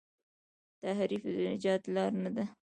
تحریف 0.81 1.23
د 1.33 1.37
نجات 1.49 1.81
لار 1.95 2.11
نه 2.23 2.29
ده. 2.35 2.45